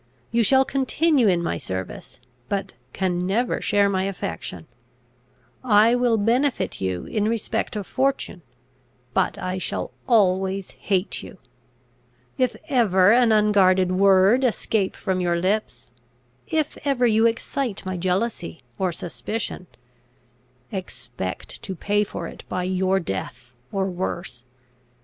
You 0.31 0.41
shall 0.41 0.65
continue 0.65 1.27
in 1.27 1.43
my 1.43 1.59
service, 1.59 2.19
but 2.49 2.73
can 2.91 3.19
never 3.27 3.61
share 3.61 3.87
my 3.87 4.05
affection. 4.05 4.65
I 5.63 5.93
will 5.93 6.17
benefit 6.17 6.81
you 6.81 7.05
in 7.05 7.25
respect 7.25 7.75
of 7.75 7.85
fortune, 7.85 8.41
but 9.13 9.37
I 9.37 9.59
shall 9.59 9.91
always 10.07 10.71
hate 10.71 11.21
you. 11.21 11.37
If 12.35 12.55
ever 12.67 13.11
an 13.11 13.31
unguarded 13.31 13.91
word 13.91 14.43
escape 14.43 14.95
from 14.95 15.19
your 15.19 15.35
lips, 15.35 15.91
if 16.47 16.79
ever 16.83 17.05
you 17.05 17.27
excite 17.27 17.85
my 17.85 17.95
jealousy 17.95 18.63
or 18.79 18.91
suspicion, 18.91 19.67
expect 20.71 21.61
to 21.61 21.75
pay 21.75 22.03
for 22.03 22.25
it 22.25 22.43
by 22.49 22.63
your 22.63 22.99
death 22.99 23.53
or 23.71 23.85
worse. 23.85 24.45